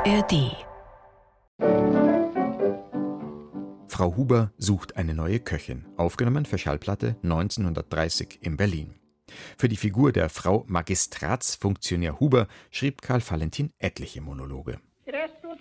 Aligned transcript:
ARD 0.00 0.56
Frau 3.86 4.16
Huber 4.16 4.50
sucht 4.56 4.96
eine 4.96 5.12
neue 5.14 5.40
Köchin, 5.40 5.84
aufgenommen 5.98 6.46
für 6.46 6.56
Schallplatte 6.56 7.16
1930 7.22 8.38
in 8.40 8.56
Berlin. 8.56 8.94
Für 9.58 9.68
die 9.68 9.76
Figur 9.76 10.12
der 10.12 10.30
Frau 10.30 10.64
Magistratsfunktionär 10.68 12.18
Huber 12.18 12.46
schrieb 12.70 13.02
Karl 13.02 13.20
Valentin 13.20 13.72
etliche 13.78 14.22
Monologe. 14.22 14.80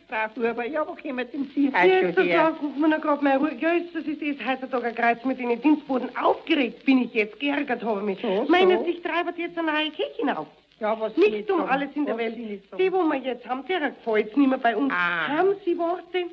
Frau 0.07 0.49
Huber. 0.49 0.65
Ja, 0.65 0.87
wo 0.87 0.95
kommen 0.95 1.27
denn 1.31 1.51
Sie 1.53 1.65
Jetzt 1.65 1.75
heute 1.75 2.13
schon 2.13 2.23
her? 2.23 2.43
lassen 2.51 2.73
Sie 2.73 2.79
mir 2.79 2.87
noch 2.87 3.01
gerade 3.01 3.23
mal 3.23 3.37
Ruhe. 3.37 3.55
Ja, 3.59 3.73
ist 3.73 3.93
das 3.93 4.05
ist 4.05 4.21
es 4.21 4.47
heutzutage 4.47 4.87
ein 4.87 4.95
Kreuz 4.95 5.23
mit 5.25 5.39
den 5.39 5.61
Dienstboden. 5.61 6.09
Aufgeregt 6.17 6.85
bin 6.85 7.03
ich 7.03 7.13
jetzt, 7.13 7.39
geärgert 7.39 7.83
habe 7.83 8.01
mich. 8.01 8.19
So, 8.21 8.45
Meinen 8.49 8.79
so. 8.79 8.85
Sie, 8.85 8.91
ich 8.91 9.01
treibe 9.03 9.33
jetzt 9.37 9.57
eine 9.57 9.71
neue 9.71 9.91
Köchin 9.91 10.29
auf. 10.29 10.47
Ja, 10.79 10.99
was 10.99 11.13
Sie 11.15 11.29
Nicht 11.29 11.51
um 11.51 11.61
alles 11.61 11.89
in 11.95 12.05
der 12.05 12.17
Welt. 12.17 12.35
Sagen. 12.35 12.81
Die, 12.81 12.91
wo 12.91 13.03
wir 13.03 13.19
jetzt 13.19 13.45
haben, 13.47 13.65
der 13.67 13.91
gefällt 13.91 14.37
nicht 14.37 14.49
mehr 14.49 14.57
bei 14.57 14.75
uns. 14.75 14.93
Ah. 14.93 15.27
Haben 15.27 15.55
Sie 15.65 15.77
Worte? 15.77 16.25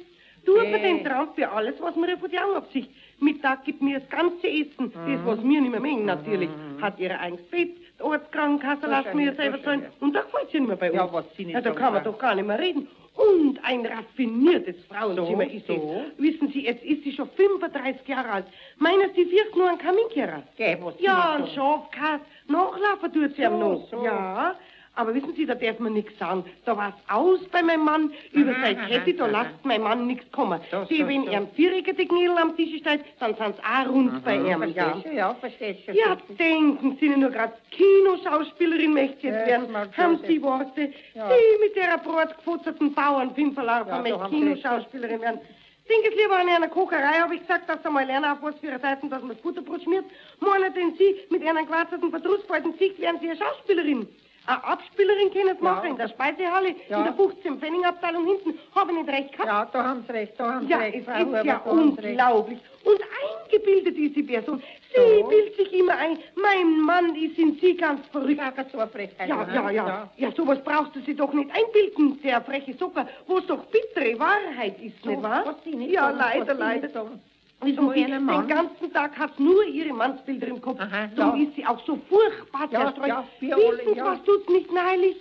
Für 0.73 0.79
den 0.79 1.05
Traum 1.05 1.29
für 1.35 1.51
alles, 1.51 1.75
was 1.81 1.97
mir 1.97 2.17
von 2.19 2.31
die 2.31 2.39
Augen 2.39 2.57
absicht. 2.57 2.91
Mittag 3.21 3.65
gibt 3.65 3.81
mir 3.83 4.01
das 4.01 4.09
ganze 4.11 4.47
Essen. 4.49 4.93
Das, 4.93 5.25
was 5.25 5.43
wir 5.43 5.61
nicht 5.61 5.71
mehr 5.71 5.81
mengen, 5.81 6.05
natürlich. 6.07 6.51
Hat 6.81 6.99
ihre 6.99 7.19
eigenes 7.19 7.45
Bett, 7.47 7.71
die 7.99 8.03
Ortskrankenkasse 8.03 8.87
lassen 8.87 9.17
wir 9.19 9.31
so 9.33 9.37
selber 9.37 9.59
ja. 9.73 9.81
Und 10.01 10.13
da 10.15 10.21
gefällt 10.23 10.51
sie 10.53 10.59
nicht 10.61 10.69
mehr 10.69 10.77
bei 10.77 10.91
uns. 10.91 10.97
Ja, 10.97 11.13
was 11.13 11.25
Sie 11.37 11.45
nicht 11.47 11.55
ja, 11.55 11.61
da 11.61 11.71
kann 11.71 11.95
man 11.95 12.05
doch 12.05 12.19
gar 12.19 12.35
nicht 12.35 12.47
mehr 12.47 12.59
reden. 12.59 12.89
Und 13.15 13.59
ein 13.65 13.87
raffiniertes 13.87 14.77
Frauenzimmer 14.91 15.45
So, 15.47 15.51
ist 15.51 15.67
so. 15.67 16.05
es. 16.19 16.23
Wissen 16.23 16.49
Sie, 16.53 16.65
jetzt 16.67 16.85
ist 16.85 17.03
sie 17.03 17.13
schon 17.13 17.31
35 17.31 18.07
Jahre 18.07 18.29
alt. 18.31 18.45
Meinen 18.79 19.09
Sie, 19.15 19.31
wirkt 19.31 19.57
nur 19.57 19.71
einen 19.71 19.79
Kaminkehrer? 19.79 20.43
Geh, 20.59 20.77
was 20.83 20.95
Ja, 21.01 21.33
ein 21.37 21.43
nicht 21.45 21.55
sagen. 21.55 21.81
Schafkas. 21.91 22.21
Nachlaufen 22.49 23.13
tut 23.15 23.35
sie 23.35 23.41
So, 23.43 23.49
am 23.49 23.59
noch. 23.59 23.89
so. 23.91 24.05
Ja. 24.05 24.55
Aber 24.99 25.15
wissen 25.15 25.35
Sie, 25.37 25.45
da 25.45 25.55
darf 25.55 25.79
man 25.79 25.93
nichts 25.93 26.19
sagen. 26.19 26.43
Da 26.65 26.75
war's 26.77 26.95
aus 27.09 27.41
bei 27.53 27.63
meinem 27.63 27.85
Mann. 27.85 28.13
Über 28.33 28.53
Aha, 28.53 28.61
seine 28.63 28.81
aha, 28.81 28.89
Kette, 28.89 29.13
da 29.15 29.25
aha. 29.25 29.31
lasst 29.31 29.65
mein 29.65 29.83
Mann 29.83 30.07
nichts 30.07 30.31
kommen. 30.33 30.59
So, 30.71 30.85
Die, 30.87 31.03
so, 31.03 31.07
wenn 31.09 31.27
er 31.29 31.41
ein 31.41 31.49
vierjähriger 31.51 31.93
Knädel 31.93 32.39
am 32.39 32.57
Tisch 32.57 32.81
steht, 32.81 33.01
dann 33.21 33.35
sind's 33.37 33.59
auch 33.61 33.89
rund 33.91 34.25
bei 34.25 34.37
ihm. 34.37 34.47
Ja. 34.47 34.57
Verstehst? 34.59 35.15
Ja, 35.15 35.35
verstehst 35.35 35.81
du. 35.89 35.93
Ja, 35.93 36.17
denken 36.39 36.97
Sie 36.99 37.09
nur 37.11 37.31
gerade, 37.31 37.53
Kinoschauspielerin 37.71 38.95
möchte 38.95 39.21
sie 39.21 39.27
jetzt 39.29 39.47
werden. 39.47 39.77
Haben 39.77 39.93
schon 39.95 40.19
Sie 40.27 40.35
sein. 40.35 40.43
Worte? 40.43 40.93
Ja. 41.15 41.29
Sie 41.29 41.63
mit 41.63 41.77
der 41.77 41.99
brotgefutterten 41.99 42.95
Bauernpimperlarve 42.95 43.91
Ja, 43.91 43.97
da 43.97 44.03
möchte 44.03 44.31
Sie. 44.31 44.37
Kinoschauspielerin 44.41 45.21
werden. 45.21 45.41
Denken 45.89 46.11
Sie 46.17 46.23
lieber 46.23 46.37
an 46.39 46.49
einer 46.49 46.69
Kocherei, 46.69 47.21
habe 47.21 47.35
ich 47.35 47.43
gesagt, 47.43 47.69
dass 47.69 47.83
Sie 47.83 47.91
mal 47.91 48.05
lernen, 48.07 48.31
auf 48.31 48.39
was 48.43 48.59
für 48.61 48.69
eine 48.69 48.81
Seiten, 48.81 49.09
dass 49.11 49.21
man 49.21 49.31
das 49.31 49.39
Butterbrot 49.43 49.83
schmiert. 49.83 50.05
Meinen 50.41 50.73
denn 50.75 50.95
Sie, 50.97 51.15
mit 51.31 51.47
einer 51.47 51.65
gewarzerten 51.65 52.11
Verdrussfalten 52.11 52.73
Sicht 52.79 52.99
wären 52.99 53.19
Sie 53.21 53.29
eine 53.29 53.39
Schauspielerin? 53.39 54.09
Eine 54.47 54.65
Abspielerin 54.65 55.33
können 55.33 55.57
machen 55.61 55.91
in 55.91 55.97
der 55.97 56.09
Speisehalle, 56.09 56.69
in 56.69 56.77
der 56.89 57.13
15 57.15 57.59
Pfenningabteilung 57.59 58.27
hinten. 58.27 58.59
Habe 58.75 58.93
ich 58.93 58.99
nicht 58.99 59.09
recht 59.09 59.33
gehabt? 59.33 59.49
Ja, 59.49 59.65
da 59.73 59.85
haben 59.85 60.05
Sie 60.07 60.13
recht, 60.13 60.35
da 60.39 60.55
haben 60.55 60.67
Sie 60.67 60.71
Ja, 60.73 60.79
recht, 60.79 60.97
es 60.97 61.03
ist 61.03 61.45
ja 61.45 61.59
unglaublich. 61.59 62.59
Und 62.85 63.01
eingebildet 63.51 63.97
ist 63.97 64.15
die 64.15 64.23
Person. 64.23 64.63
Sie 64.95 65.23
bildet 65.29 65.57
sich 65.57 65.73
immer 65.73 65.97
ein, 65.97 66.19
mein 66.37 66.81
Mann 66.81 67.15
ist 67.17 67.37
in 67.39 67.59
Sie 67.61 67.77
ganz 67.77 68.07
verrückt. 68.09 68.39
Ja, 68.39 68.87
Frechheit. 68.87 69.29
Ja, 69.29 69.45
ne? 69.45 69.55
ja, 69.55 69.71
ja. 69.71 70.11
Ja, 70.17 70.31
sowas 70.33 70.63
brauchst 70.63 70.95
du 70.95 71.01
sie 71.01 71.15
doch 71.15 71.33
nicht 71.33 71.51
einbilden, 71.51 72.21
der 72.23 72.41
freche 72.43 72.77
Zucker, 72.79 73.09
wo 73.27 73.39
es 73.39 73.47
doch 73.47 73.65
bittere 73.67 74.19
Wahrheit 74.19 74.81
ist, 74.81 75.03
So, 75.03 75.11
nicht 75.11 75.23
wahr? 75.23 75.57
ja, 75.65 76.11
leider, 76.11 76.55
leider. 76.55 76.89
Nicht 77.65 77.77
So 77.79 77.93
Sie, 77.93 78.05
einen 78.05 78.27
den 78.27 78.49
ganzen 78.49 78.93
Tag 78.93 79.19
hat 79.19 79.39
nur 79.41 79.65
ihre 79.65 79.93
Mannsbilder 79.95 80.47
im 80.49 80.61
Kopf. 80.61 80.81
Aha, 80.81 81.09
Darum 81.17 81.41
ja. 81.41 81.49
ist 81.49 81.57
sie 81.57 81.67
auch 81.67 81.85
so 81.87 81.99
furchtbar 82.09 82.69
Ja, 82.71 82.81
zerstreut. 82.85 83.09
ja, 83.09 83.25
wir 83.41 83.57
Wissen 83.57 83.93
Sie, 83.93 83.99
ja. 83.99 84.05
was 84.05 84.23
tut's 84.25 84.49
nicht 84.49 84.71
neulich? 84.73 85.17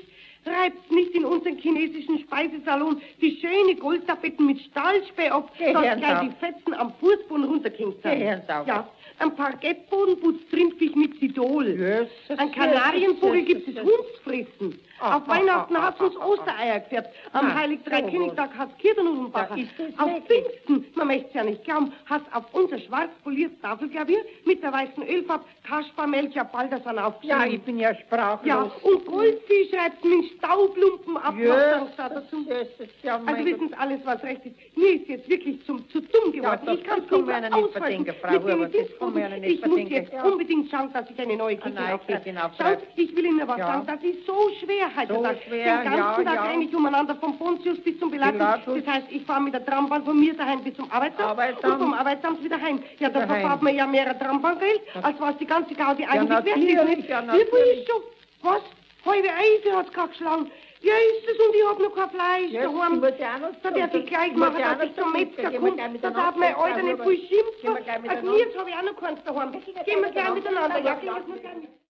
Reibt 0.46 0.92
nicht 0.92 1.12
in 1.16 1.26
unseren 1.26 1.58
chinesischen 1.58 2.20
Speisesalon 2.20 3.02
die 3.22 3.40
schöne 3.42 3.76
Goldtapetten 3.76 4.46
mit 4.46 4.60
Stahlspäh 4.62 5.32
Geh 5.58 5.74
dass 5.74 5.98
gleich 5.98 6.20
die 6.22 6.32
Fetzen 6.40 6.74
am 6.74 6.94
Fußboden 7.00 7.46
runtergehängt 7.46 8.02
sind. 8.04 8.22
Ja, 8.68 8.88
am 9.20 9.36
Parkettboden 9.36 10.20
putzt 10.20 10.52
Rindfisch 10.52 10.94
mit 10.96 11.20
Sidol. 11.20 11.68
Jesus, 11.68 12.10
Ein 12.38 12.52
Kanarienvogel 12.52 13.44
gibt 13.44 13.68
es. 13.68 13.76
Hundsfressen. 13.76 14.80
Ah, 15.00 15.18
Auf 15.18 15.24
ah, 15.26 15.28
Weihnachten 15.28 15.76
ah, 15.76 15.82
hat's 15.84 16.00
ah, 16.00 16.06
uns. 16.06 16.16
Ostereier 16.18 16.80
gefärbt. 16.80 17.10
Am 17.34 17.54
Heilig-Drei-Königtag 17.54 18.58
hat's 18.58 18.78
Kirtennudelnbacher. 18.78 19.58
Ja, 19.58 19.64
ist 19.64 19.72
das 19.78 20.00
auf? 20.00 20.24
Pfingsten, 20.26 20.86
man 20.96 21.08
möchte 21.08 21.38
ja 21.38 21.44
nicht 21.44 21.64
glauben, 21.64 21.92
hat's 22.10 22.26
auf 22.34 22.46
unser 22.54 22.80
schwarz 22.80 23.10
poliertes 23.24 23.60
Tafelklavier 23.62 24.20
mit 24.46 24.64
der 24.64 24.72
weißen 24.72 25.08
Ölfarbe 25.08 25.46
Kaspar 25.68 26.08
Melchior 26.08 26.46
Baldasan 26.46 27.00
aufgeschrieben. 27.00 27.40
Ja, 27.40 27.48
ich 27.48 27.62
bin 27.62 27.80
ja 27.80 27.96
sprachlos. 27.96 28.48
Ja, 28.48 28.72
und 28.84 29.06
Goldfisch 29.06 29.70
schreibt 29.70 30.04
mit 30.04 30.35
Staublumpen 30.38 31.18
ab. 31.18 31.36
Jesus, 31.38 31.90
dazu. 31.98 32.46
Ja, 33.04 33.20
Also 33.26 33.46
wissen 33.46 33.70
Sie 33.70 33.74
alles, 33.76 34.00
was 34.06 34.22
recht 34.24 34.46
ist. 34.46 34.56
Mir 34.78 34.94
ist 34.96 35.08
jetzt 35.08 35.30
wirklich 35.30 35.66
zum, 35.66 35.88
zu 35.90 36.02
dumm 36.02 36.32
geworden. 36.32 36.62
das- 36.66 36.76
ich 36.76 36.84
kann 36.84 37.00
man 37.10 37.20
nicht 37.22 37.28
ja 37.30 37.40
nicht 37.42 37.54
aushalten. 37.76 38.06
Frau 38.22 38.30
Huber, 38.34 38.40
das 38.40 38.40
kann 38.40 38.62
ja 38.62 38.68
Dienstboten. 38.68 39.42
nicht 39.42 39.54
Ich 39.64 39.66
muss 39.66 39.90
jetzt 39.90 40.14
ja. 40.14 40.24
unbedingt 40.24 40.72
schauen, 40.72 40.94
dass 40.94 41.10
ich 41.10 41.20
eine 41.20 41.36
neue 41.38 41.58
Küche 41.58 41.76
neue 41.76 41.94
auftrage. 42.46 42.82
Ich 42.96 43.16
will 43.16 43.26
Ihnen 43.26 43.42
aber 43.42 43.58
Ja. 43.58 43.68
sagen, 43.68 43.88
das 43.88 44.04
ist 44.04 44.26
so 44.26 44.50
schwer 44.60 44.88
heutzutage. 44.96 45.40
schwer, 45.48 45.78
Den 45.82 45.92
ganzen 45.92 45.98
ja, 45.98 46.24
Tag 46.24 46.36
ja. 46.36 46.44
renne 46.44 46.64
ich 46.66 46.76
umeinander 46.76 47.16
vom 47.16 47.38
Pontius 47.38 47.80
bis 47.80 48.00
zum 48.00 48.12
Pilatus. 48.12 48.40
Das 48.66 48.88
heißt, 48.88 49.08
ich 49.10 49.24
fahre 49.26 49.42
mit 49.42 49.54
der 49.54 49.66
Trambahn 49.66 50.04
von 50.04 50.20
mir 50.20 50.34
daheim 50.36 50.64
bis 50.64 50.76
zum 50.76 50.92
Arbeitsamt, 50.92 51.30
Arbeitsamt. 51.30 51.74
und 51.74 51.80
vom 51.80 51.94
Arbeitsamt 51.94 52.44
wieder 52.44 52.60
heim. 52.62 52.80
Ja, 53.00 53.10
da 53.10 53.26
verfahrt 53.28 53.62
man 53.62 53.76
ja 53.76 53.86
mehr 53.88 54.18
Trambahngeld, 54.18 54.82
als 55.02 55.20
was 55.20 55.38
die 55.38 55.46
ganze 55.46 55.74
Gaudi 55.76 56.06
eigentlich 56.06 56.30
wert 56.46 56.98
ist. 57.00 57.10
ja, 57.10 57.22
natürlich. 57.22 57.88
Was? 58.42 58.62
Halbe 59.06 59.30
Eise 59.30 59.76
hat's 59.76 59.92
gerade 59.92 60.10
geschlagen. 60.10 60.52
Ja, 60.82 60.94
ist 60.94 61.30
es 61.30 61.40
und 61.40 61.56
ich 61.56 61.66
hab 61.66 61.80
noch 61.80 61.96
kein 61.96 62.10
Fleisch 62.10 62.52
Ja, 62.52 62.64
daheim. 62.64 63.02
Da 63.02 63.72
darf 63.72 63.94
ich 63.94 64.06
gleich 64.06 64.34
machen, 64.34 64.62
dass 64.62 64.84
ich 64.84 64.96
zum 64.96 65.12
Metzger 65.14 65.52
komme. 65.52 66.00
Da 66.02 66.10
darf 66.10 66.36
mein 66.36 66.56
Alter 66.56 66.84
nicht 66.84 67.02
viel 67.02 67.28
schimpfen. 67.28 67.78
Als 68.10 68.24
jetzt 68.38 68.58
habe 68.58 68.70
ich 68.70 68.76
auch 68.76 68.84
noch 68.84 69.00
keins 69.00 69.24
daheim. 69.24 69.52
Gehen 69.52 70.02
wir 70.02 70.12
gleich 70.12 70.34
miteinander. 70.34 70.80
Ja, 70.80 70.96
gehen 70.96 71.06
wir 71.06 71.12
gleich 71.12 71.28
miteinander. 71.28 71.85